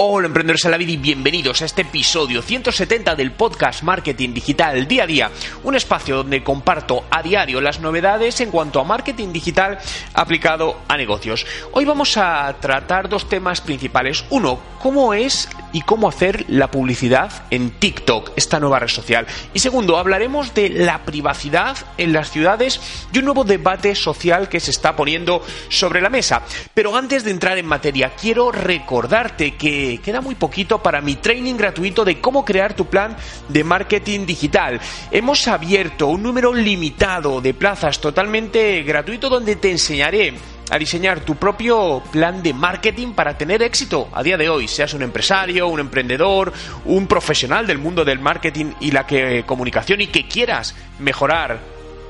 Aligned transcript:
Hola 0.00 0.28
emprendedores 0.28 0.64
a 0.64 0.68
la 0.68 0.76
vida 0.76 0.92
y 0.92 0.96
bienvenidos 0.96 1.60
a 1.60 1.64
este 1.64 1.82
episodio 1.82 2.40
170 2.40 3.16
del 3.16 3.32
podcast 3.32 3.82
Marketing 3.82 4.32
Digital 4.32 4.86
Día 4.86 5.02
a 5.02 5.06
Día, 5.08 5.30
un 5.64 5.74
espacio 5.74 6.18
donde 6.18 6.44
comparto 6.44 7.06
a 7.10 7.20
diario 7.20 7.60
las 7.60 7.80
novedades 7.80 8.40
en 8.40 8.52
cuanto 8.52 8.78
a 8.78 8.84
marketing 8.84 9.32
digital 9.32 9.76
aplicado 10.14 10.78
a 10.86 10.96
negocios. 10.96 11.44
Hoy 11.72 11.84
vamos 11.84 12.16
a 12.16 12.56
tratar 12.60 13.08
dos 13.08 13.28
temas 13.28 13.60
principales. 13.60 14.24
Uno, 14.30 14.60
cómo 14.78 15.14
es 15.14 15.48
y 15.72 15.82
cómo 15.82 16.08
hacer 16.08 16.44
la 16.48 16.70
publicidad 16.70 17.30
en 17.50 17.70
TikTok, 17.70 18.32
esta 18.36 18.60
nueva 18.60 18.78
red 18.78 18.88
social. 18.88 19.26
Y 19.54 19.58
segundo, 19.58 19.98
hablaremos 19.98 20.54
de 20.54 20.68
la 20.70 21.04
privacidad 21.04 21.76
en 21.96 22.12
las 22.12 22.30
ciudades 22.30 22.80
y 23.12 23.18
un 23.18 23.24
nuevo 23.24 23.44
debate 23.44 23.94
social 23.94 24.48
que 24.48 24.60
se 24.60 24.70
está 24.70 24.96
poniendo 24.96 25.42
sobre 25.68 26.00
la 26.00 26.10
mesa. 26.10 26.42
Pero 26.74 26.96
antes 26.96 27.24
de 27.24 27.30
entrar 27.30 27.58
en 27.58 27.66
materia, 27.66 28.14
quiero 28.14 28.50
recordarte 28.52 29.56
que 29.56 30.00
queda 30.02 30.20
muy 30.20 30.34
poquito 30.34 30.82
para 30.82 31.00
mi 31.00 31.16
training 31.16 31.56
gratuito 31.56 32.04
de 32.04 32.20
cómo 32.20 32.44
crear 32.44 32.74
tu 32.74 32.86
plan 32.86 33.16
de 33.48 33.64
marketing 33.64 34.26
digital. 34.26 34.80
Hemos 35.10 35.48
abierto 35.48 36.08
un 36.08 36.22
número 36.22 36.52
limitado 36.54 37.40
de 37.40 37.54
plazas 37.54 38.00
totalmente 38.00 38.82
gratuito 38.82 39.28
donde 39.28 39.56
te 39.56 39.70
enseñaré 39.70 40.34
a 40.70 40.78
diseñar 40.78 41.20
tu 41.20 41.36
propio 41.36 42.02
plan 42.10 42.42
de 42.42 42.52
marketing 42.52 43.12
para 43.12 43.36
tener 43.36 43.62
éxito 43.62 44.08
a 44.12 44.22
día 44.22 44.36
de 44.36 44.48
hoy, 44.48 44.68
seas 44.68 44.94
un 44.94 45.02
empresario, 45.02 45.68
un 45.68 45.80
emprendedor, 45.80 46.52
un 46.84 47.06
profesional 47.06 47.66
del 47.66 47.78
mundo 47.78 48.04
del 48.04 48.18
marketing 48.18 48.72
y 48.80 48.90
la 48.90 49.06
que, 49.06 49.44
comunicación 49.46 50.00
y 50.00 50.08
que 50.08 50.26
quieras 50.26 50.74
mejorar 50.98 51.60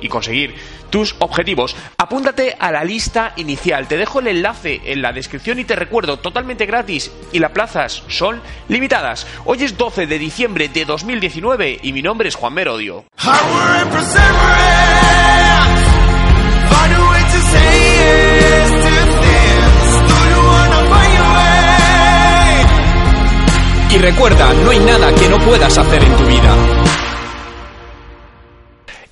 y 0.00 0.08
conseguir 0.08 0.54
tus 0.90 1.14
objetivos. 1.18 1.76
Apúntate 1.98 2.56
a 2.58 2.72
la 2.72 2.84
lista 2.84 3.32
inicial. 3.36 3.88
Te 3.88 3.96
dejo 3.96 4.20
el 4.20 4.28
enlace 4.28 4.80
en 4.84 5.02
la 5.02 5.12
descripción 5.12 5.58
y 5.58 5.64
te 5.64 5.76
recuerdo 5.76 6.18
totalmente 6.18 6.66
gratis 6.66 7.12
y 7.32 7.38
las 7.38 7.52
plazas 7.52 8.02
son 8.08 8.40
limitadas. 8.68 9.26
Hoy 9.44 9.64
es 9.64 9.76
12 9.76 10.06
de 10.06 10.18
diciembre 10.18 10.68
de 10.68 10.84
2019 10.84 11.80
y 11.82 11.92
mi 11.92 12.02
nombre 12.02 12.28
es 12.28 12.36
Juan 12.36 12.54
Merodio. 12.54 13.04
Y 23.98 24.00
recuerda, 24.00 24.54
no 24.54 24.70
hay 24.70 24.78
nada 24.78 25.12
que 25.12 25.28
no 25.28 25.38
puedas 25.38 25.76
hacer 25.76 26.04
en 26.04 26.16
tu 26.16 26.24
vida. 26.24 26.56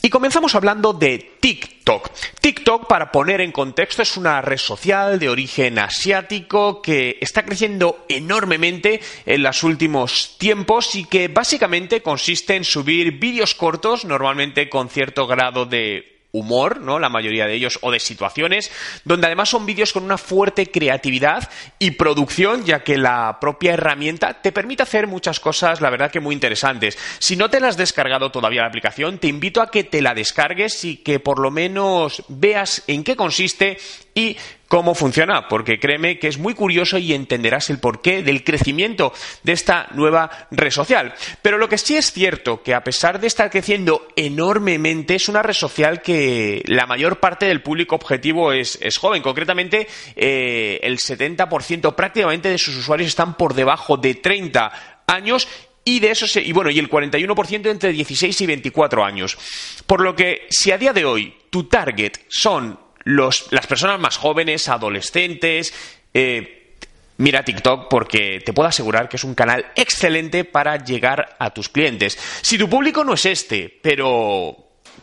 Y 0.01 0.09
comenzamos 0.09 0.55
hablando 0.55 0.93
de 0.93 1.39
TikTok. 1.41 2.09
TikTok, 2.41 2.87
para 2.87 3.11
poner 3.11 3.41
en 3.41 3.51
contexto, 3.51 4.03
es 4.03 4.17
una 4.17 4.41
red 4.43 4.59
social 4.59 5.19
de 5.19 5.29
origen 5.29 5.81
asiático 5.81 6.81
que 6.81 7.19
está 7.21 7.45
creciendo 7.45 8.05
enormemente 8.09 9.01
en 9.25 9.43
los 9.43 9.65
últimos 9.65 10.37
tiempos 10.39 10.95
y 10.95 11.05
que 11.05 11.27
básicamente 11.27 12.01
consiste 12.01 12.55
en 12.55 12.63
subir 12.63 13.19
vídeos 13.19 13.57
cortos, 13.57 14.05
normalmente 14.05 14.69
con 14.69 14.89
cierto 14.89 15.27
grado 15.27 15.67
de 15.67 16.16
humor, 16.39 16.81
¿no? 16.81 16.99
La 16.99 17.09
mayoría 17.09 17.47
de 17.47 17.55
ellos, 17.55 17.79
o 17.83 17.91
de 17.91 18.01
situaciones, 18.01 18.71
donde 19.05 19.27
además 19.27 19.49
son 19.49 19.67
vídeos 19.67 19.93
con 19.93 20.05
una 20.05 20.19
fuerte 20.19 20.71
creatividad 20.71 21.51
y 21.79 21.93
producción, 21.93 22.65
ya 22.65 22.85
que 22.85 22.99
la 22.99 23.39
propia 23.41 23.75
herramienta 23.75 24.41
te 24.41 24.53
permite 24.53 24.83
hacer 24.83 25.07
muchas 25.07 25.41
cosas, 25.41 25.81
la 25.81 25.91
verdad 25.91 26.11
que 26.11 26.21
muy 26.21 26.35
interesantes. 26.35 26.99
Si 27.19 27.37
no 27.37 27.51
te 27.51 27.61
la 27.61 27.69
has 27.69 27.77
descargado 27.77 28.31
todavía 28.31 28.63
la 28.63 28.69
aplicación, 28.69 29.19
te 29.19 29.29
invito 29.29 29.63
a 29.63 29.71
que 29.71 29.85
te 29.85 30.03
la 30.03 30.15
descargues 30.15 30.85
y 30.85 30.99
que 30.99 31.21
por 31.21 31.39
lo 31.39 31.51
menos 31.51 32.25
veas 32.29 32.83
en 32.87 33.05
qué 33.05 33.17
consiste 33.17 33.79
y 34.15 34.37
cómo 34.69 34.95
funciona, 34.95 35.49
porque 35.49 35.79
créeme 35.79 36.19
que 36.19 36.29
es 36.29 36.39
muy 36.39 36.55
curioso 36.55 36.99
y 36.99 37.13
entenderás 37.13 37.71
el 37.71 37.79
porqué 37.79 38.23
del 38.23 38.45
crecimiento 38.45 39.13
de 39.43 39.53
esta 39.53 39.89
nueva 39.95 40.49
red 40.51 40.71
social. 40.71 41.15
Pero 41.43 41.59
lo 41.59 41.69
que 41.69 41.79
sí 41.79 41.97
es 41.97 42.13
cierto, 42.13 42.63
que 42.63 42.75
a 42.75 42.85
pesar 42.85 43.21
de 43.21 43.27
estar 43.27 43.51
creciendo 43.51 44.09
enormemente, 44.17 45.15
es 45.15 45.29
una 45.29 45.43
red 45.43 45.55
social 45.55 46.03
que 46.03 46.63
la 46.67 46.87
mayor 46.87 47.21
parte 47.21 47.47
del 47.47 47.63
público 47.63 47.95
objetivo 47.95 48.53
es, 48.53 48.79
joven. 48.99 49.23
Concretamente, 49.23 49.87
eh, 50.15 50.81
el 50.83 50.99
70% 50.99 51.95
prácticamente 51.95 52.49
de 52.49 52.59
sus 52.59 52.77
usuarios 52.77 53.09
están 53.09 53.37
por 53.37 53.55
debajo 53.55 53.97
de 53.97 54.15
30 54.15 55.03
años 55.07 55.49
y 55.85 56.01
de 56.01 56.11
eso 56.11 56.27
y 56.41 56.53
bueno, 56.53 56.71
y 56.71 56.79
el 56.81 56.91
41% 56.91 57.71
entre 57.71 57.93
16 57.93 58.41
y 58.41 58.47
24 58.47 59.05
años. 59.05 59.39
Por 59.87 60.01
lo 60.01 60.17
que 60.17 60.47
si 60.51 60.73
a 60.73 60.79
día 60.79 60.93
de 60.93 61.05
hoy 61.05 61.35
tu 61.49 61.65
target 61.65 62.19
son 62.29 62.86
las 63.07 63.67
personas 63.69 64.01
más 64.01 64.17
jóvenes, 64.17 64.69
adolescentes, 64.69 65.73
eh, 66.13 66.75
mira 67.19 67.45
TikTok 67.45 67.89
porque 67.89 68.41
te 68.45 68.53
puedo 68.53 68.69
asegurar 68.69 69.09
que 69.09 69.17
es 69.17 69.25
un 69.25 69.35
canal 69.35 69.67
excelente 69.77 70.45
para 70.45 70.77
llegar 70.83 71.37
a 71.39 71.51
tus 71.51 71.69
clientes. 71.69 72.19
Si 72.43 72.59
tu 72.59 72.69
público 72.69 73.05
no 73.05 73.15
es 73.15 73.27
este, 73.27 73.79
pero 73.81 74.57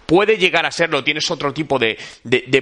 puede 0.06 0.38
llegar 0.38 0.66
a 0.66 0.72
serlo, 0.72 1.04
tienes 1.04 1.32
otro 1.32 1.54
tipo 1.54 1.80
de, 1.80 1.98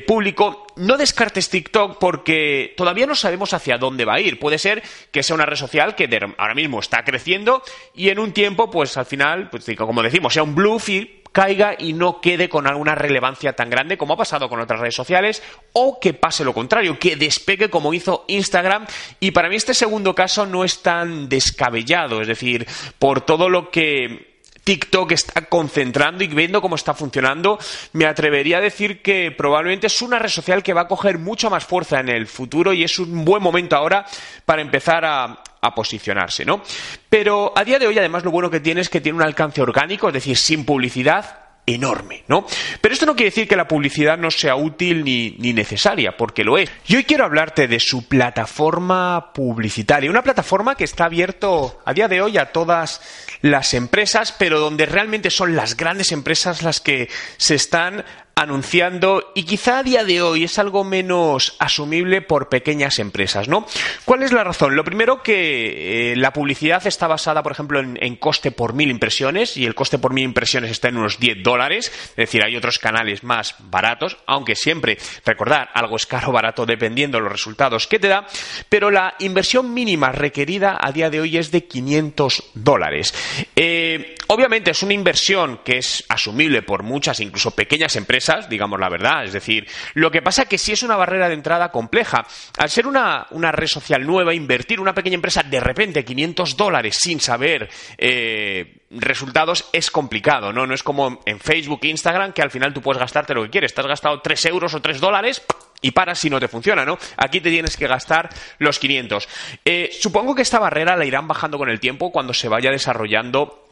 público, 0.05 0.67
no 0.75 0.95
descartes 0.95 1.49
TikTok 1.49 1.97
porque 1.99 2.73
todavía 2.77 3.07
no 3.07 3.15
sabemos 3.15 3.53
hacia 3.53 3.77
dónde 3.77 4.05
va 4.05 4.15
a 4.15 4.19
ir. 4.19 4.39
Puede 4.39 4.59
ser 4.59 4.83
que 5.11 5.23
sea 5.23 5.35
una 5.35 5.45
red 5.45 5.57
social 5.57 5.95
que 5.95 6.07
ahora 6.37 6.53
mismo 6.53 6.79
está 6.79 7.03
creciendo 7.03 7.63
y 7.95 8.09
en 8.09 8.19
un 8.19 8.31
tiempo, 8.31 8.69
pues 8.69 8.95
al 8.97 9.05
final, 9.05 9.49
pues 9.49 9.65
como 9.75 10.03
decimos, 10.03 10.33
sea 10.33 10.43
un 10.43 10.53
bluff 10.53 10.89
y 10.89 11.20
caiga 11.31 11.75
y 11.77 11.93
no 11.93 12.19
quede 12.21 12.49
con 12.49 12.67
alguna 12.67 12.95
relevancia 12.95 13.53
tan 13.53 13.69
grande 13.69 13.97
como 13.97 14.13
ha 14.13 14.17
pasado 14.17 14.49
con 14.49 14.59
otras 14.59 14.79
redes 14.79 14.95
sociales 14.95 15.41
o 15.73 15.99
que 15.99 16.13
pase 16.13 16.43
lo 16.43 16.53
contrario, 16.53 16.99
que 16.99 17.15
despegue 17.15 17.69
como 17.69 17.93
hizo 17.93 18.25
Instagram. 18.27 18.85
Y 19.19 19.31
para 19.31 19.49
mí 19.49 19.55
este 19.55 19.73
segundo 19.73 20.13
caso 20.15 20.45
no 20.45 20.63
es 20.63 20.81
tan 20.81 21.29
descabellado, 21.29 22.21
es 22.21 22.27
decir, 22.27 22.67
por 22.99 23.21
todo 23.21 23.49
lo 23.49 23.69
que 23.69 24.30
TikTok 24.63 25.11
está 25.11 25.41
concentrando 25.43 26.23
y 26.23 26.27
viendo 26.27 26.61
cómo 26.61 26.75
está 26.75 26.93
funcionando, 26.93 27.59
me 27.93 28.05
atrevería 28.05 28.57
a 28.57 28.61
decir 28.61 29.01
que 29.01 29.31
probablemente 29.31 29.87
es 29.87 30.01
una 30.01 30.19
red 30.19 30.29
social 30.29 30.63
que 30.63 30.73
va 30.73 30.81
a 30.81 30.87
coger 30.87 31.17
mucha 31.17 31.49
más 31.49 31.65
fuerza 31.65 31.99
en 31.99 32.09
el 32.09 32.27
futuro 32.27 32.73
y 32.73 32.83
es 32.83 32.99
un 32.99 33.25
buen 33.25 33.41
momento 33.41 33.75
ahora 33.75 34.05
para 34.45 34.61
empezar 34.61 35.03
a, 35.05 35.43
a 35.61 35.75
posicionarse, 35.75 36.45
¿no? 36.45 36.61
Pero 37.09 37.53
a 37.55 37.63
día 37.63 37.79
de 37.79 37.87
hoy, 37.87 37.97
además, 37.97 38.23
lo 38.23 38.31
bueno 38.31 38.49
que 38.49 38.59
tiene 38.59 38.81
es 38.81 38.89
que 38.89 39.01
tiene 39.01 39.17
un 39.17 39.23
alcance 39.23 39.61
orgánico, 39.61 40.07
es 40.07 40.13
decir, 40.13 40.37
sin 40.37 40.65
publicidad, 40.65 41.40
enorme, 41.65 42.23
¿no? 42.27 42.45
Pero 42.81 42.93
esto 42.93 43.05
no 43.05 43.15
quiere 43.15 43.29
decir 43.29 43.47
que 43.47 43.55
la 43.55 43.67
publicidad 43.67 44.17
no 44.17 44.31
sea 44.31 44.55
útil 44.55 45.03
ni, 45.03 45.31
ni, 45.37 45.53
necesaria, 45.53 46.17
porque 46.17 46.43
lo 46.43 46.57
es. 46.57 46.69
Y 46.87 46.95
hoy 46.95 47.03
quiero 47.03 47.25
hablarte 47.25 47.67
de 47.67 47.79
su 47.79 48.07
plataforma 48.07 49.31
publicitaria, 49.33 50.09
una 50.09 50.23
plataforma 50.23 50.75
que 50.75 50.83
está 50.83 51.05
abierto 51.05 51.79
a 51.85 51.93
día 51.93 52.07
de 52.07 52.21
hoy 52.21 52.37
a 52.37 52.51
todas 52.51 53.01
las 53.41 53.73
empresas, 53.73 54.33
pero 54.37 54.59
donde 54.59 54.85
realmente 54.85 55.29
son 55.29 55.55
las 55.55 55.77
grandes 55.77 56.11
empresas 56.11 56.63
las 56.63 56.81
que 56.81 57.09
se 57.37 57.55
están 57.55 58.03
anunciando 58.35 59.31
y 59.35 59.43
quizá 59.43 59.79
a 59.79 59.83
día 59.83 60.03
de 60.03 60.21
hoy 60.21 60.45
es 60.45 60.57
algo 60.59 60.83
menos 60.83 61.55
asumible 61.59 62.21
por 62.21 62.49
pequeñas 62.49 62.99
empresas, 62.99 63.47
¿no? 63.47 63.65
¿Cuál 64.05 64.23
es 64.23 64.31
la 64.31 64.43
razón? 64.43 64.75
Lo 64.75 64.83
primero 64.83 65.21
que 65.21 66.11
eh, 66.11 66.15
la 66.15 66.33
publicidad 66.33 66.85
está 66.87 67.07
basada, 67.07 67.43
por 67.43 67.51
ejemplo, 67.51 67.79
en, 67.79 68.15
coste 68.15 68.51
por 68.51 68.73
mil 68.73 68.89
impresiones 68.89 69.57
y 69.57 69.65
el 69.65 69.75
coste 69.75 69.99
por 69.99 70.13
mil 70.13 70.23
impresiones 70.23 70.71
está 70.71 70.89
en 70.89 70.97
unos 70.97 71.19
10 71.19 71.43
dólares, 71.43 71.91
es 72.09 72.15
decir, 72.15 72.43
hay 72.43 72.55
otros 72.55 72.79
canales 72.79 73.23
más 73.23 73.55
baratos, 73.59 74.17
aunque 74.27 74.55
siempre, 74.55 74.97
recordar, 75.25 75.69
algo 75.73 75.95
es 75.95 76.05
caro 76.05 76.29
o 76.29 76.31
barato 76.31 76.65
dependiendo 76.65 77.17
de 77.17 77.23
los 77.23 77.31
resultados 77.31 77.87
que 77.87 77.99
te 77.99 78.07
da, 78.07 78.25
pero 78.69 78.91
la 78.91 79.15
inversión 79.19 79.73
mínima 79.73 80.11
requerida 80.11 80.77
a 80.79 80.91
día 80.91 81.09
de 81.09 81.21
hoy 81.21 81.37
es 81.37 81.51
de 81.51 81.65
500 81.65 82.51
dólares. 82.53 83.13
Eh, 83.55 84.15
obviamente 84.27 84.71
es 84.71 84.83
una 84.83 84.93
inversión 84.93 85.61
que 85.63 85.77
es 85.77 86.05
asumible 86.09 86.61
por 86.61 86.83
muchas, 86.83 87.19
incluso 87.19 87.51
pequeñas 87.51 87.95
empresas, 87.95 88.20
digamos 88.49 88.79
la 88.79 88.89
verdad. 88.89 89.25
Es 89.25 89.33
decir, 89.33 89.67
lo 89.93 90.11
que 90.11 90.21
pasa 90.21 90.43
es 90.43 90.47
que 90.47 90.57
sí 90.57 90.71
es 90.71 90.83
una 90.83 90.95
barrera 90.95 91.27
de 91.27 91.35
entrada 91.35 91.71
compleja. 91.71 92.25
Al 92.57 92.69
ser 92.69 92.87
una, 92.87 93.27
red 93.29 93.67
social 93.67 94.05
nueva, 94.05 94.33
invertir 94.33 94.79
una 94.79 94.93
pequeña 94.93 95.15
empresa 95.15 95.43
de 95.43 95.59
repente 95.59 96.05
500 96.05 96.57
dólares 96.57 96.97
sin 96.99 97.19
saber 97.19 97.69
eh, 97.97 98.81
resultados 98.91 99.69
es 99.71 99.89
complicado, 99.89 100.51
¿no? 100.51 100.65
No 100.65 100.73
es 100.73 100.83
como 100.83 101.21
en 101.25 101.39
Facebook 101.39 101.79
e 101.83 101.87
Instagram 101.87 102.33
que 102.33 102.41
al 102.41 102.51
final 102.51 102.73
tú 102.73 102.81
puedes 102.81 102.99
gastarte 102.99 103.33
lo 103.33 103.43
que 103.43 103.49
quieres. 103.49 103.73
Te 103.73 103.81
has 103.81 103.87
gastado 103.87 104.21
3 104.21 104.45
euros 104.45 104.73
o 104.73 104.81
3 104.81 104.99
dólares 104.99 105.43
y 105.81 105.91
paras 105.91 106.19
si 106.19 106.29
no 106.29 106.39
te 106.39 106.47
funciona, 106.47 106.85
¿no? 106.85 106.97
Aquí 107.17 107.41
te 107.41 107.49
tienes 107.49 107.75
que 107.75 107.87
gastar 107.87 108.29
los 108.59 108.79
500. 108.79 109.27
Eh, 109.65 109.89
supongo 109.99 110.35
que 110.35 110.43
esta 110.43 110.59
barrera 110.59 110.95
la 110.95 111.05
irán 111.05 111.27
bajando 111.27 111.57
con 111.57 111.69
el 111.69 111.79
tiempo 111.79 112.11
cuando 112.11 112.33
se 112.33 112.47
vaya 112.47 112.71
desarrollando 112.71 113.70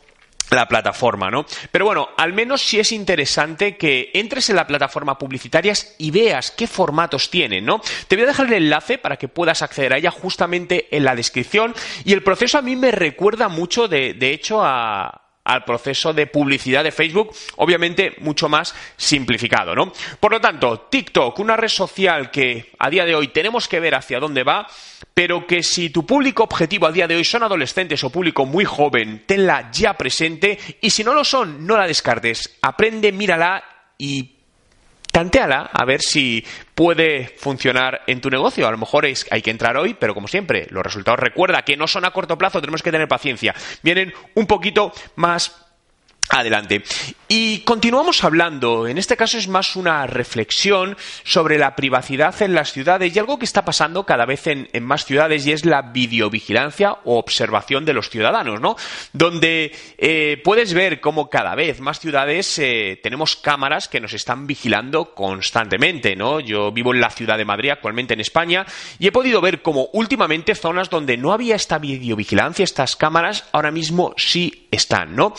la 0.52 0.68
plataforma, 0.68 1.30
¿no? 1.30 1.46
Pero 1.72 1.86
bueno, 1.86 2.10
al 2.18 2.34
menos 2.34 2.62
sí 2.62 2.80
es 2.80 2.92
interesante 2.92 3.78
que 3.78 4.12
entres 4.14 4.50
en 4.50 4.56
la 4.56 4.68
plataforma 4.68 5.18
publicitarias 5.18 5.96
y 5.98 6.12
veas 6.12 6.52
qué 6.52 6.68
formatos 6.68 7.30
tienen, 7.30 7.66
¿no? 7.66 7.82
Te 8.08 8.16
voy 8.16 8.24
a 8.24 8.28
dejar 8.28 8.48
el 8.48 8.54
enlace 8.54 8.98
para 8.98 9.18
que 9.18 9.28
puedas 9.28 9.62
acceder 9.62 9.94
a 9.94 9.98
ella 9.98 10.12
justamente 10.12 10.88
en 10.96 11.04
la 11.04 11.16
descripción 11.16 11.76
y 12.04 12.14
el 12.14 12.24
proceso 12.24 12.58
a 12.58 12.62
mí 12.62 12.76
me 12.76 12.92
recuerda 12.92 13.48
mucho, 13.48 13.88
de, 13.88 14.14
de 14.14 14.32
hecho, 14.32 14.64
a, 14.64 15.29
al 15.50 15.64
proceso 15.64 16.14
de 16.14 16.28
publicidad 16.28 16.84
de 16.84 16.92
Facebook, 16.92 17.32
obviamente 17.58 18.16
mucho 18.20 18.48
más 18.48 18.76
simplificado, 18.96 19.74
¿no? 19.74 19.92
Por 20.20 20.32
lo 20.32 20.40
tanto, 20.40 20.88
TikTok, 20.92 21.40
una 21.40 21.58
red 21.58 21.68
social 21.68 22.30
que 22.30 22.72
a 22.78 22.90
día 22.90 23.04
de 23.04 23.16
hoy 23.16 23.30
tenemos 23.30 23.68
que 23.68 23.80
ver 23.80 23.96
hacia 23.96 24.20
dónde 24.20 24.44
va, 24.44 24.68
pero 25.14 25.48
que 25.48 25.64
si 25.64 25.90
tu 25.90 26.06
público 26.06 26.44
objetivo 26.44 26.86
a 26.86 26.92
día 26.92 27.08
de 27.08 27.16
hoy 27.16 27.24
son 27.24 27.42
adolescentes 27.42 28.04
o 28.04 28.12
público 28.12 28.46
muy 28.46 28.64
joven, 28.64 29.24
tenla 29.26 29.72
ya 29.72 29.96
presente 29.96 30.60
y 30.82 30.92
si 30.92 31.04
no 31.04 31.16
lo 31.16 31.24
son, 31.24 31.66
no 31.66 31.78
la 31.78 31.88
descartes. 31.88 32.58
Aprende, 32.62 33.12
mírala 33.12 33.64
y 33.98 34.39
tanteala 35.12 35.70
a 35.74 35.86
ver 35.86 36.02
si 36.02 36.46
puede 36.76 37.28
funcionar 37.38 38.02
en 38.08 38.22
tu 38.22 38.30
negocio. 38.30 38.68
A 38.68 38.72
lo 38.72 38.78
mejor 38.78 39.06
es, 39.06 39.26
hay 39.32 39.42
que 39.42 39.52
entrar 39.52 39.78
hoy, 39.78 39.96
pero 40.00 40.14
como 40.14 40.28
siempre, 40.28 40.68
los 40.70 40.84
resultados 40.84 41.20
recuerda 41.20 41.64
que 41.64 41.78
no 41.78 41.88
son 41.88 42.06
a 42.06 42.12
corto 42.12 42.38
plazo, 42.38 42.62
tenemos 42.62 42.84
que 42.84 42.92
tener 42.92 43.08
paciencia. 43.08 43.54
Vienen 43.84 44.14
un 44.36 44.48
poquito 44.48 44.94
más 45.16 45.69
adelante. 46.30 46.84
Y 47.28 47.60
continuamos 47.60 48.24
hablando, 48.24 48.88
en 48.88 48.98
este 48.98 49.16
caso 49.16 49.38
es 49.38 49.48
más 49.48 49.76
una 49.76 50.08
reflexión 50.08 50.98
sobre 51.24 51.60
la 51.60 51.76
privacidad 51.76 52.42
en 52.42 52.56
las 52.56 52.72
ciudades 52.72 53.16
y 53.16 53.20
algo 53.20 53.38
que 53.38 53.46
está 53.46 53.64
pasando 53.64 54.04
cada 54.04 54.26
vez 54.26 54.48
en, 54.48 54.68
más 54.82 55.06
ciudades 55.06 55.46
y 55.46 55.52
es 55.52 55.64
la 55.64 55.84
videovigilancia 55.84 56.94
o 57.04 57.20
observación 57.20 57.86
de 57.86 57.94
los 57.94 58.10
ciudadanos, 58.10 58.60
¿no? 58.60 58.76
Donde 59.14 59.72
eh, 59.98 60.42
puedes 60.44 60.74
ver 60.74 61.00
cómo 61.00 61.30
cada 61.30 61.54
vez 61.54 61.80
más 61.82 62.00
ciudades 62.00 62.58
eh, 62.58 63.00
tenemos 63.04 63.36
cámaras 63.36 63.88
que 63.88 64.00
nos 64.00 64.14
están 64.14 64.48
vigilando 64.48 65.14
constantemente, 65.14 66.16
¿no? 66.16 66.40
Yo 66.40 66.72
vivo 66.72 66.94
en 66.94 67.02
la 67.02 67.12
ciudad 67.12 67.38
de 67.38 67.46
Madrid, 67.46 67.70
actualmente 67.70 68.16
en 68.16 68.22
España, 68.22 68.66
y 68.98 69.06
he 69.06 69.12
podido 69.12 69.40
ver 69.40 69.62
cómo 69.62 69.90
últimamente 69.94 70.56
zonas 70.56 70.90
donde 70.90 71.18
no 71.18 71.32
había 71.32 71.56
esta 71.56 71.78
videovigilancia, 71.78 72.64
estas 72.64 72.96
cámaras, 72.96 73.46
ahora 73.52 73.70
mismo 73.70 74.14
sí 74.18 74.68
están, 74.72 75.16
¿no? 75.16 75.34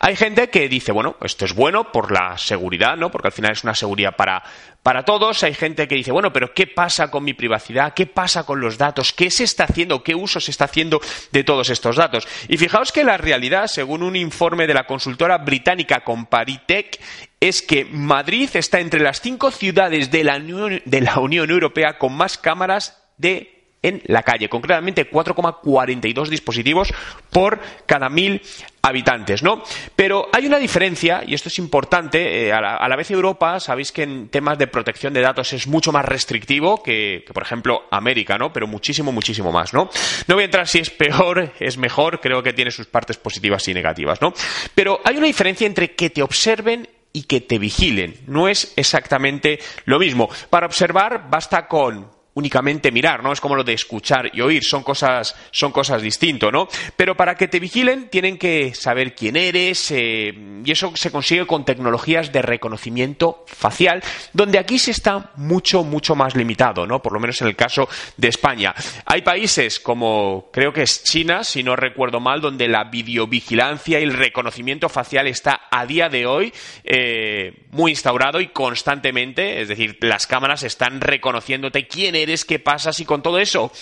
Hay 0.00 0.16
gente 0.16 0.35
que 0.48 0.68
dice, 0.68 0.92
bueno, 0.92 1.16
esto 1.22 1.44
es 1.44 1.54
bueno 1.54 1.90
por 1.90 2.12
la 2.12 2.36
seguridad, 2.38 2.96
¿no? 2.96 3.10
Porque 3.10 3.28
al 3.28 3.32
final 3.32 3.52
es 3.52 3.64
una 3.64 3.74
seguridad 3.74 4.14
para, 4.16 4.42
para 4.82 5.04
todos. 5.04 5.42
Hay 5.42 5.54
gente 5.54 5.88
que 5.88 5.94
dice, 5.94 6.12
bueno, 6.12 6.32
pero 6.32 6.52
¿qué 6.52 6.66
pasa 6.66 7.10
con 7.10 7.24
mi 7.24 7.34
privacidad? 7.34 7.94
¿Qué 7.94 8.06
pasa 8.06 8.44
con 8.44 8.60
los 8.60 8.78
datos? 8.78 9.12
¿Qué 9.12 9.30
se 9.30 9.44
está 9.44 9.64
haciendo? 9.64 10.02
¿Qué 10.02 10.14
uso 10.14 10.38
se 10.38 10.50
está 10.50 10.66
haciendo 10.66 11.00
de 11.32 11.42
todos 11.42 11.70
estos 11.70 11.96
datos? 11.96 12.28
Y 12.48 12.58
fijaos 12.58 12.92
que 12.92 13.04
la 13.04 13.16
realidad, 13.16 13.66
según 13.66 14.02
un 14.02 14.14
informe 14.14 14.66
de 14.66 14.74
la 14.74 14.86
consultora 14.86 15.38
británica 15.38 16.04
Comparitech, 16.04 17.00
es 17.40 17.62
que 17.62 17.84
Madrid 17.86 18.50
está 18.54 18.80
entre 18.80 19.00
las 19.00 19.20
cinco 19.20 19.50
ciudades 19.50 20.10
de 20.10 20.24
la 20.24 20.38
de 20.38 21.00
la 21.00 21.18
Unión 21.18 21.50
Europea 21.50 21.98
con 21.98 22.14
más 22.14 22.36
cámaras 22.36 23.02
de 23.16 23.55
en 23.86 24.02
la 24.06 24.22
calle, 24.22 24.48
concretamente 24.48 25.10
4,42 25.10 26.28
dispositivos 26.28 26.92
por 27.30 27.60
cada 27.86 28.08
mil 28.08 28.42
habitantes, 28.82 29.42
¿no? 29.42 29.62
Pero 29.94 30.28
hay 30.32 30.46
una 30.46 30.58
diferencia, 30.58 31.22
y 31.26 31.34
esto 31.34 31.48
es 31.48 31.58
importante, 31.58 32.48
eh, 32.48 32.52
a, 32.52 32.60
la, 32.60 32.96
vez 32.96 33.10
Europa, 33.10 33.58
sabéis 33.60 33.92
que 33.92 34.02
en 34.04 34.28
temas 34.28 34.58
de 34.58 34.66
protección 34.68 35.12
de 35.12 35.20
datos 35.20 35.52
es 35.52 35.66
mucho 35.66 35.92
más 35.92 36.04
restrictivo 36.04 36.82
que, 36.82 37.24
que, 37.26 37.32
por 37.32 37.42
ejemplo, 37.42 37.84
América, 37.90 38.38
¿no? 38.38 38.52
Pero 38.52 38.66
muchísimo, 38.66 39.12
muchísimo 39.12 39.52
más, 39.52 39.74
¿no? 39.74 39.88
No 40.26 40.34
voy 40.34 40.42
a 40.42 40.46
entrar 40.46 40.68
si 40.68 40.78
es 40.78 40.90
peor, 40.90 41.52
es 41.58 41.76
mejor, 41.78 42.20
creo 42.20 42.42
que 42.42 42.52
tiene 42.52 42.70
sus 42.70 42.86
partes 42.86 43.16
positivas 43.16 43.66
y 43.68 43.74
negativas, 43.74 44.20
¿no? 44.20 44.32
Pero 44.74 45.00
hay 45.04 45.16
una 45.16 45.26
diferencia 45.26 45.66
entre 45.66 45.94
que 45.94 46.10
te 46.10 46.22
observen 46.22 46.88
y 47.16 47.22
que 47.22 47.40
te 47.40 47.58
vigilen. 47.58 48.14
No 48.26 48.46
es 48.46 48.74
exactamente 48.76 49.58
lo 49.86 49.98
mismo. 49.98 50.28
Para 50.50 50.66
observar 50.66 51.30
basta 51.30 51.66
con 51.66 52.15
únicamente 52.36 52.92
mirar, 52.92 53.22
¿no? 53.22 53.32
Es 53.32 53.40
como 53.40 53.56
lo 53.56 53.64
de 53.64 53.72
escuchar 53.72 54.30
y 54.32 54.42
oír, 54.42 54.62
son 54.62 54.82
cosas, 54.82 55.34
son 55.50 55.72
cosas 55.72 56.02
distintas, 56.02 56.52
¿no? 56.52 56.68
Pero 56.94 57.16
para 57.16 57.34
que 57.34 57.48
te 57.48 57.58
vigilen 57.58 58.10
tienen 58.10 58.36
que 58.36 58.74
saber 58.74 59.14
quién 59.14 59.36
eres 59.36 59.90
eh, 59.90 60.34
y 60.62 60.70
eso 60.70 60.92
se 60.94 61.10
consigue 61.10 61.46
con 61.46 61.64
tecnologías 61.64 62.32
de 62.32 62.42
reconocimiento 62.42 63.44
facial, 63.46 64.02
donde 64.34 64.58
aquí 64.58 64.78
se 64.78 64.90
está 64.90 65.32
mucho, 65.36 65.82
mucho 65.82 66.14
más 66.14 66.36
limitado, 66.36 66.86
¿no? 66.86 67.00
Por 67.00 67.14
lo 67.14 67.20
menos 67.20 67.40
en 67.40 67.48
el 67.48 67.56
caso 67.56 67.88
de 68.18 68.28
España. 68.28 68.74
Hay 69.06 69.22
países 69.22 69.80
como 69.80 70.50
creo 70.52 70.74
que 70.74 70.82
es 70.82 71.04
China, 71.04 71.42
si 71.42 71.62
no 71.62 71.74
recuerdo 71.74 72.20
mal, 72.20 72.42
donde 72.42 72.68
la 72.68 72.84
videovigilancia 72.84 73.98
y 73.98 74.02
el 74.02 74.12
reconocimiento 74.12 74.90
facial 74.90 75.26
está 75.26 75.62
a 75.70 75.86
día 75.86 76.10
de 76.10 76.26
hoy 76.26 76.52
eh, 76.84 77.64
muy 77.70 77.92
instaurado 77.92 78.42
y 78.42 78.48
constantemente, 78.48 79.62
es 79.62 79.68
decir, 79.68 79.96
las 80.02 80.26
cámaras 80.26 80.64
están 80.64 81.00
reconociéndote 81.00 81.86
quién 81.86 82.14
eres 82.14 82.25
qué 82.44 82.58
pasa 82.58 82.92
si 82.92 83.04
con 83.04 83.22
todo 83.22 83.38
eso 83.38 83.72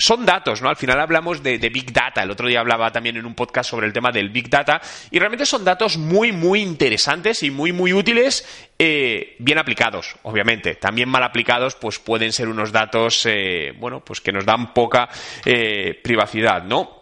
son 0.00 0.24
datos, 0.24 0.62
¿no? 0.62 0.70
Al 0.70 0.76
final 0.76 0.98
hablamos 0.98 1.42
de, 1.42 1.58
Big 1.58 1.92
Data. 1.92 2.22
El 2.22 2.30
otro 2.30 2.48
día 2.48 2.60
hablaba 2.60 2.90
también 2.90 3.16
en 3.18 3.26
un 3.26 3.34
podcast 3.34 3.70
sobre 3.70 3.86
el 3.86 3.92
tema 3.92 4.10
del 4.10 4.30
Big 4.30 4.48
Data. 4.48 4.80
Y 5.10 5.18
realmente 5.18 5.44
son 5.44 5.64
datos 5.64 5.98
muy, 5.98 6.32
muy 6.32 6.62
interesantes 6.62 7.42
y 7.42 7.50
muy, 7.50 7.72
muy 7.72 7.92
útiles, 7.92 8.46
eh, 8.78 9.36
bien 9.38 9.58
aplicados, 9.58 10.16
obviamente. 10.22 10.76
También 10.76 11.08
mal 11.08 11.22
aplicados, 11.22 11.74
pues 11.74 11.98
pueden 11.98 12.32
ser 12.32 12.48
unos 12.48 12.72
datos, 12.72 13.26
eh, 13.26 13.74
bueno, 13.78 14.00
pues 14.02 14.20
que 14.20 14.32
nos 14.32 14.46
dan 14.46 14.72
poca 14.72 15.08
eh, 15.44 16.00
privacidad, 16.02 16.62
¿no? 16.62 16.99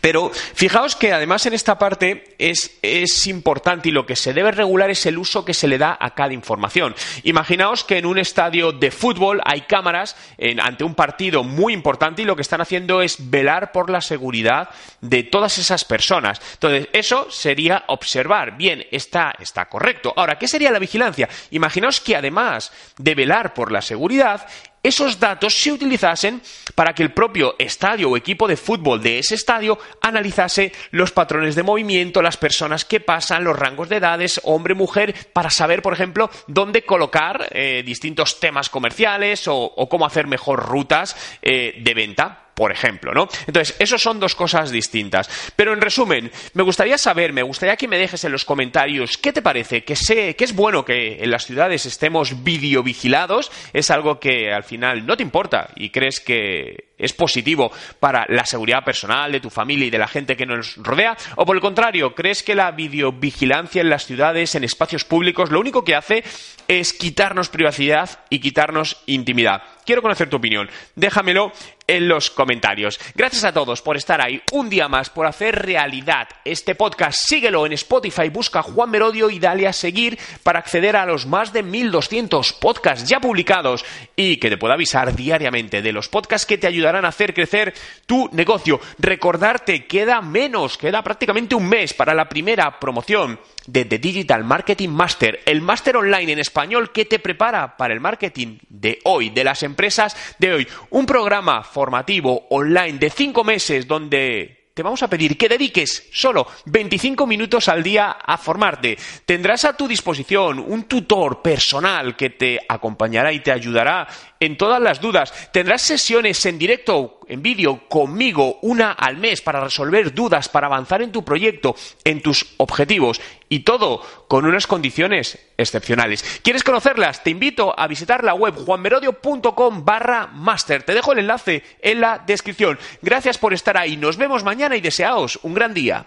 Pero 0.00 0.30
fijaos 0.30 0.96
que 0.96 1.12
además 1.12 1.46
en 1.46 1.54
esta 1.54 1.78
parte 1.78 2.36
es, 2.38 2.78
importante 3.26 3.88
y 3.88 3.92
lo 3.92 4.06
que 4.06 4.16
se 4.16 4.32
debe 4.32 4.52
regular 4.52 4.90
es 4.90 5.06
el 5.06 5.18
uso 5.18 5.44
que 5.44 5.54
se 5.54 5.66
le 5.66 5.78
da 5.78 5.96
a 5.98 6.14
cada 6.14 6.34
información. 6.34 6.94
Imaginaos 7.24 7.84
que 7.84 7.98
en 7.98 8.06
un 8.06 8.18
estadio 8.18 8.72
de 8.72 8.90
fútbol 8.90 9.40
hay 9.44 9.62
cámaras 9.62 10.14
ante 10.62 10.84
un 10.84 10.94
partido 10.94 11.42
muy 11.42 11.72
importante 11.72 12.22
y 12.22 12.24
lo 12.26 12.36
que 12.36 12.42
están 12.42 12.60
haciendo 12.60 13.02
es 13.02 13.30
velar 13.30 13.72
por 13.72 13.90
la 13.90 14.00
seguridad 14.00 14.68
de 15.00 15.22
todas 15.24 15.58
esas 15.58 15.84
personas. 15.84 16.40
Entonces, 16.54 16.88
eso 16.92 17.30
sería 17.30 17.84
observar. 17.88 18.56
Bien, 18.56 18.84
está, 18.90 19.34
está 19.38 19.66
correcto. 19.66 20.12
Ahora, 20.16 20.38
¿qué 20.38 20.48
sería 20.48 20.70
la 20.70 20.78
vigilancia? 20.78 21.28
Imaginaos 21.50 22.00
que 22.00 22.16
además 22.16 22.72
de 22.98 23.14
velar 23.14 23.54
por 23.54 23.72
la 23.72 23.82
seguridad, 23.82 24.46
esos 24.82 25.18
datos 25.18 25.54
se 25.54 25.72
utilizasen 25.72 26.40
para 26.74 26.92
que 26.92 27.02
el 27.02 27.12
propio 27.12 27.56
estadio 27.58 28.10
o 28.10 28.16
equipo 28.16 28.46
de 28.46 28.56
fútbol 28.56 29.02
de 29.02 29.18
ese 29.18 29.34
estadio 29.34 29.78
analizase 30.00 30.72
los 30.90 31.12
patrones 31.12 31.54
de 31.54 31.62
movimiento, 31.62 32.22
las 32.22 32.36
personas 32.36 32.84
que 32.84 33.00
pasan, 33.00 33.44
los 33.44 33.58
rangos 33.58 33.88
de 33.88 33.96
edades, 33.96 34.40
hombre, 34.44 34.74
mujer, 34.74 35.14
para 35.32 35.50
saber, 35.50 35.82
por 35.82 35.92
ejemplo, 35.92 36.30
dónde 36.46 36.82
colocar 36.82 37.48
eh, 37.50 37.82
distintos 37.84 38.40
temas 38.40 38.70
comerciales 38.70 39.44
o, 39.46 39.88
cómo 39.88 40.06
hacer 40.06 40.26
mejor 40.26 40.66
rutas 40.66 41.16
eh, 41.42 41.74
de 41.80 41.94
venta 41.94 42.47
por 42.58 42.72
ejemplo, 42.72 43.14
¿no? 43.14 43.28
Entonces, 43.46 43.76
eso 43.78 43.98
son 43.98 44.18
dos 44.18 44.34
cosas 44.34 44.72
distintas. 44.72 45.30
Pero 45.54 45.72
en 45.72 45.80
resumen, 45.80 46.28
me 46.54 46.64
gustaría 46.64 46.98
saber, 46.98 47.32
me 47.32 47.44
gustaría 47.44 47.76
que 47.76 47.86
me 47.86 47.96
dejes 47.96 48.24
en 48.24 48.32
los 48.32 48.44
comentarios 48.44 49.16
qué 49.16 49.32
te 49.32 49.42
parece, 49.42 49.84
que 49.84 49.94
sé 49.94 50.34
que 50.34 50.42
es 50.42 50.56
bueno 50.56 50.84
que 50.84 51.22
en 51.22 51.30
las 51.30 51.46
ciudades 51.46 51.86
estemos 51.86 52.42
videovigilados, 52.42 53.52
es 53.72 53.92
algo 53.92 54.18
que 54.18 54.52
al 54.52 54.64
final 54.64 55.06
no 55.06 55.16
te 55.16 55.22
importa 55.22 55.70
y 55.76 55.90
crees 55.90 56.18
que 56.18 56.87
es 56.98 57.12
positivo 57.12 57.70
para 58.00 58.26
la 58.28 58.44
seguridad 58.44 58.84
personal 58.84 59.32
de 59.32 59.40
tu 59.40 59.50
familia 59.50 59.86
y 59.86 59.90
de 59.90 59.98
la 59.98 60.08
gente 60.08 60.36
que 60.36 60.46
nos 60.46 60.76
rodea, 60.76 61.16
o 61.36 61.46
por 61.46 61.56
el 61.56 61.62
contrario, 61.62 62.14
crees 62.14 62.42
que 62.42 62.54
la 62.54 62.70
videovigilancia 62.70 63.80
en 63.80 63.90
las 63.90 64.06
ciudades, 64.06 64.54
en 64.54 64.64
espacios 64.64 65.04
públicos, 65.04 65.50
lo 65.50 65.60
único 65.60 65.84
que 65.84 65.94
hace 65.94 66.24
es 66.68 66.92
quitarnos 66.92 67.48
privacidad 67.48 68.20
y 68.28 68.40
quitarnos 68.40 69.02
intimidad. 69.06 69.62
Quiero 69.86 70.02
conocer 70.02 70.28
tu 70.28 70.36
opinión. 70.36 70.68
Déjamelo 70.96 71.50
en 71.86 72.08
los 72.08 72.30
comentarios. 72.30 73.00
Gracias 73.14 73.44
a 73.44 73.54
todos 73.54 73.80
por 73.80 73.96
estar 73.96 74.20
ahí 74.20 74.42
un 74.52 74.68
día 74.68 74.86
más, 74.86 75.08
por 75.08 75.26
hacer 75.26 75.64
realidad 75.64 76.28
este 76.44 76.74
podcast. 76.74 77.18
Síguelo 77.26 77.64
en 77.64 77.72
Spotify, 77.72 78.28
busca 78.28 78.62
Juan 78.62 78.90
Merodio 78.90 79.30
y 79.30 79.38
dale 79.38 79.66
a 79.66 79.72
seguir 79.72 80.18
para 80.42 80.58
acceder 80.58 80.94
a 80.94 81.06
los 81.06 81.24
más 81.24 81.54
de 81.54 81.62
1200 81.62 82.52
podcasts 82.52 83.08
ya 83.08 83.18
publicados 83.18 83.82
y 84.14 84.36
que 84.36 84.50
te 84.50 84.58
pueda 84.58 84.74
avisar 84.74 85.16
diariamente 85.16 85.80
de 85.80 85.92
los 85.92 86.10
podcasts 86.10 86.46
que 86.46 86.58
te 86.58 86.66
ayudarán 86.88 87.04
a 87.04 87.08
hacer 87.08 87.34
crecer 87.34 87.74
tu 88.06 88.30
negocio. 88.32 88.80
Recordarte, 88.98 89.86
queda 89.86 90.22
menos, 90.22 90.78
queda 90.78 91.02
prácticamente 91.02 91.54
un 91.54 91.68
mes 91.68 91.92
para 91.92 92.14
la 92.14 92.28
primera 92.28 92.80
promoción 92.80 93.38
de 93.66 93.84
The 93.84 93.98
Digital 93.98 94.44
Marketing 94.44 94.88
Master, 94.88 95.40
el 95.44 95.60
máster 95.60 95.96
online 95.96 96.32
en 96.32 96.38
español 96.38 96.90
que 96.90 97.04
te 97.04 97.18
prepara 97.18 97.76
para 97.76 97.92
el 97.92 98.00
marketing 98.00 98.58
de 98.70 99.00
hoy, 99.04 99.28
de 99.28 99.44
las 99.44 99.62
empresas 99.62 100.16
de 100.38 100.54
hoy. 100.54 100.68
Un 100.90 101.04
programa 101.04 101.62
formativo 101.62 102.46
online 102.48 102.98
de 102.98 103.10
cinco 103.10 103.44
meses 103.44 103.86
donde 103.86 104.57
te 104.78 104.84
vamos 104.84 105.02
a 105.02 105.10
pedir 105.10 105.36
que 105.36 105.48
dediques 105.48 106.08
solo 106.12 106.46
25 106.66 107.26
minutos 107.26 107.66
al 107.66 107.82
día 107.82 108.12
a 108.12 108.38
formarte. 108.38 108.96
Tendrás 109.26 109.64
a 109.64 109.76
tu 109.76 109.88
disposición 109.88 110.60
un 110.60 110.84
tutor 110.84 111.42
personal 111.42 112.14
que 112.14 112.30
te 112.30 112.60
acompañará 112.68 113.32
y 113.32 113.40
te 113.40 113.50
ayudará 113.50 114.06
en 114.38 114.56
todas 114.56 114.80
las 114.80 115.00
dudas. 115.00 115.50
Tendrás 115.52 115.82
sesiones 115.82 116.46
en 116.46 116.60
directo, 116.60 117.18
en 117.26 117.42
vídeo, 117.42 117.88
conmigo, 117.88 118.60
una 118.62 118.92
al 118.92 119.16
mes 119.16 119.40
para 119.40 119.64
resolver 119.64 120.14
dudas, 120.14 120.48
para 120.48 120.68
avanzar 120.68 121.02
en 121.02 121.10
tu 121.10 121.24
proyecto, 121.24 121.74
en 122.04 122.22
tus 122.22 122.46
objetivos. 122.58 123.20
Y 123.48 123.64
todo 123.64 124.00
con 124.28 124.46
unas 124.46 124.68
condiciones 124.68 125.40
excepcionales. 125.58 126.40
¿Quieres 126.42 126.64
conocerlas? 126.64 127.22
Te 127.22 127.30
invito 127.30 127.78
a 127.78 127.86
visitar 127.86 128.24
la 128.24 128.32
web 128.32 128.54
juanmerodio.com 128.54 129.84
barra 129.84 130.28
master. 130.28 130.84
Te 130.84 130.94
dejo 130.94 131.12
el 131.12 131.18
enlace 131.18 131.62
en 131.82 132.00
la 132.00 132.22
descripción. 132.26 132.78
Gracias 133.02 133.36
por 133.36 133.52
estar 133.52 133.76
ahí. 133.76 133.98
Nos 133.98 134.16
vemos 134.16 134.44
mañana 134.44 134.76
y 134.76 134.80
deseaos 134.80 135.38
un 135.42 135.52
gran 135.52 135.74
día. 135.74 136.06